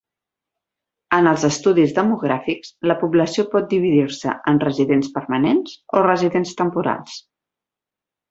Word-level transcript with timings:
En 1.17 1.27
els 1.31 1.43
estudis 1.49 1.91
demogràfics 1.97 2.71
la 2.91 2.95
població 3.03 3.45
pot 3.51 3.69
dividir-se 3.75 4.33
en 4.53 4.63
residents 4.65 5.11
permanents 5.19 5.77
o 5.99 6.03
residents 6.07 6.57
temporals. 6.63 7.21